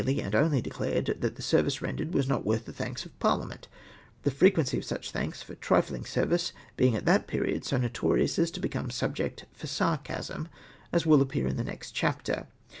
[0.01, 3.67] }'and only declared that the service rendered was not worth the thanks of Parhament;
[4.23, 8.49] the frequency of such thanks for trifling service being at that period so notorious as
[8.49, 10.47] to become subject for sarcasm,
[10.91, 12.47] as will appear in the next chapter.